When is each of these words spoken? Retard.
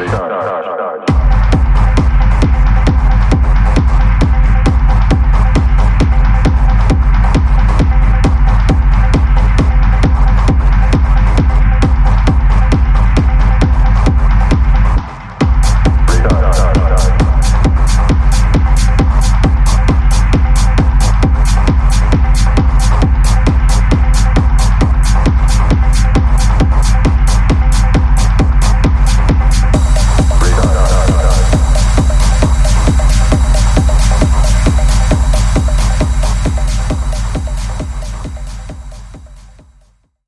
Retard. 0.00 0.59